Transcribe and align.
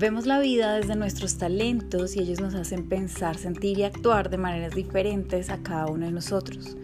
Vemos 0.00 0.24
la 0.24 0.40
vida 0.40 0.76
desde 0.76 0.96
nuestros 0.96 1.36
talentos 1.36 2.16
y 2.16 2.20
ellos 2.20 2.40
nos 2.40 2.54
hacen 2.54 2.88
pensar, 2.88 3.36
sentir 3.36 3.78
y 3.78 3.82
actuar 3.82 4.30
de 4.30 4.38
maneras 4.38 4.74
diferentes 4.74 5.50
a 5.50 5.58
cada 5.58 5.88
uno 5.88 6.06
de 6.06 6.10
nosotros. 6.10 6.74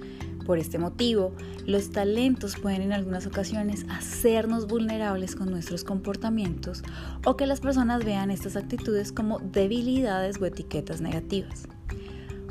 Por 0.44 0.58
este 0.58 0.76
motivo, 0.76 1.32
los 1.64 1.92
talentos 1.92 2.56
pueden 2.56 2.82
en 2.82 2.92
algunas 2.92 3.26
ocasiones 3.26 3.86
hacernos 3.88 4.66
vulnerables 4.66 5.34
con 5.34 5.50
nuestros 5.50 5.82
comportamientos 5.82 6.82
o 7.24 7.38
que 7.38 7.46
las 7.46 7.60
personas 7.60 8.04
vean 8.04 8.30
estas 8.30 8.54
actitudes 8.54 9.12
como 9.12 9.38
debilidades 9.38 10.38
o 10.38 10.44
etiquetas 10.44 11.00
negativas. 11.00 11.62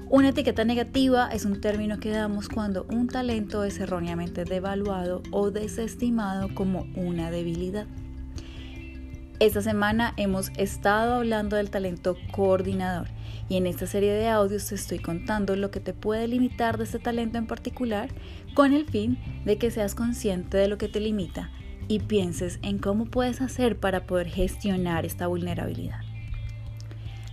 Una 0.10 0.30
etiqueta 0.30 0.66
negativa 0.66 1.30
es 1.32 1.46
un 1.46 1.62
término 1.62 2.00
que 2.00 2.10
damos 2.10 2.50
cuando 2.50 2.88
un 2.90 3.08
talento 3.08 3.64
es 3.66 3.80
erróneamente 3.80 4.46
devaluado 4.46 5.22
o 5.30 5.52
desestimado 5.52 6.50
como 6.56 6.88
una 6.96 7.30
debilidad. 7.30 7.86
Esta 9.42 9.62
semana 9.62 10.14
hemos 10.16 10.50
estado 10.58 11.16
hablando 11.16 11.58
del 11.58 11.70
talento 11.70 12.16
coordinador 12.32 13.10
y 13.50 13.58
en 13.58 13.68
esta 13.68 13.86
serie 13.86 14.14
de 14.14 14.30
audios 14.30 14.68
te 14.68 14.76
estoy 14.76 15.00
contando 15.00 15.58
lo 15.58 15.72
que 15.72 15.82
te 15.82 15.94
puede 15.94 16.30
limitar 16.30 16.78
de 16.78 16.86
este 16.86 17.00
talento 17.00 17.38
en 17.38 17.46
particular 17.46 18.10
con 18.54 18.72
el 18.72 18.86
fin 18.86 19.18
de 19.44 19.58
que 19.58 19.72
seas 19.72 19.94
consciente 19.94 20.58
de 20.58 20.70
lo 20.70 20.78
que 20.78 20.88
te 20.88 21.02
limita 21.02 21.52
y 21.90 22.00
pienses 22.00 22.60
en 22.62 22.78
cómo 22.78 23.08
puedes 23.08 23.42
hacer 23.42 23.78
para 23.78 24.06
poder 24.06 24.30
gestionar 24.30 25.06
esta 25.06 25.28
vulnerabilidad. 25.28 26.00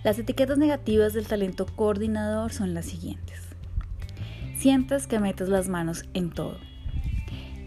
Las 0.03 0.19
etiquetas 0.19 0.59
negativas 0.59 1.13
del 1.13 1.29
talento 1.29 1.67
coordinador 1.67 2.53
son 2.53 2.75
las 2.75 2.87
siguientes. 2.87 3.43
Sientes 4.59 5.07
que 5.07 5.21
metes 5.21 5.49
las 5.49 5.69
manos 5.69 6.05
en 6.15 6.31
todo. 6.31 6.59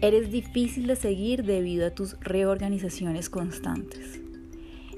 Eres 0.02 0.30
difícil 0.30 0.86
de 0.88 0.96
seguir 0.96 1.42
debido 1.44 1.86
a 1.86 1.90
tus 1.90 2.20
reorganizaciones 2.20 3.30
constantes. 3.30 4.20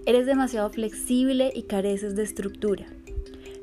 Eres 0.09 0.25
demasiado 0.25 0.71
flexible 0.71 1.53
y 1.55 1.65
careces 1.65 2.17
de 2.17 2.23
estructura. 2.23 2.87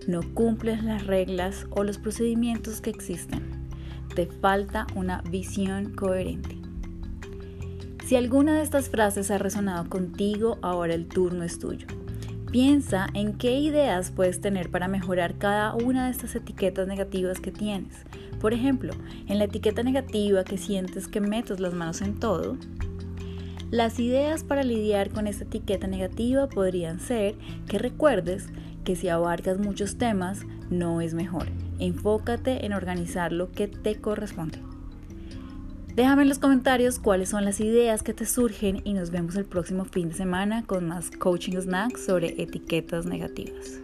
No 0.08 0.20
cumples 0.36 0.84
las 0.84 1.08
reglas 1.08 1.66
o 1.72 1.84
los 1.84 1.98
procedimientos 1.98 2.82
que 2.82 2.92
existen. 2.92 3.68
Te 4.14 4.28
falta 4.28 4.86
una 4.94 5.24
visión 5.24 5.96
coherente. 5.96 6.56
Si 8.06 8.16
alguna 8.16 8.58
de 8.58 8.62
estas 8.62 8.90
frases 8.90 9.32
ha 9.32 9.40
resonado 9.40 9.90
contigo, 9.90 10.60
ahora 10.62 10.94
el 10.94 11.08
turno 11.08 11.44
es 11.44 11.58
tuyo. 11.58 11.88
Piensa 12.52 13.08
en 13.16 13.40
qué 13.40 13.60
ideas 13.60 14.12
puedes 14.12 14.40
tener 14.40 14.70
para 14.70 14.88
mejorar 14.88 15.40
cada 15.40 15.74
una 15.74 16.06
de 16.06 16.12
estas 16.12 16.36
etiquetas 16.36 16.88
negativas 16.88 17.40
que 17.40 17.52
tienes. 17.52 17.96
Por 18.40 18.54
ejemplo, 18.54 18.94
en 19.28 19.40
la 19.40 19.46
etiqueta 19.46 19.82
negativa 19.82 20.44
que 20.44 20.60
sientes 20.60 21.08
que 21.08 21.22
metes 21.22 21.60
las 21.60 21.74
manos 21.74 22.04
en 22.04 22.20
todo, 22.20 22.56
las 23.72 24.00
ideas 24.00 24.44
para 24.44 24.64
lidiar 24.64 25.10
con 25.10 25.28
esta 25.28 25.44
etiqueta 25.44 25.88
negativa 25.88 26.48
podrían 26.48 27.00
ser 27.00 27.36
que 27.68 27.80
recuerdes 27.80 28.48
que 28.84 28.96
si 28.96 29.10
abarcas 29.10 29.58
muchos 29.58 29.98
temas 29.98 30.46
no 30.70 31.02
es 31.02 31.14
mejor. 31.14 31.48
Enfócate 31.80 32.66
en 32.66 32.74
organizar 32.74 33.32
lo 33.32 33.52
que 33.52 33.68
te 33.68 34.00
corresponde. 34.00 34.60
Déjame 35.96 36.24
en 36.24 36.30
los 36.30 36.40
comentarios 36.40 37.00
cuáles 37.00 37.30
son 37.30 37.46
las 37.46 37.60
ideas 37.60 38.04
que 38.04 38.14
te 38.14 38.26
surgen 38.26 38.82
y 38.84 38.94
nos 38.94 39.12
vemos 39.12 39.36
el 39.38 39.46
próximo 39.46 39.86
fin 39.86 40.10
de 40.10 40.16
semana 40.16 40.64
con 40.66 40.88
más 40.88 41.10
coaching 41.10 41.60
snacks 41.60 42.06
sobre 42.06 42.42
etiquetas 42.42 43.06
negativas. 43.06 43.80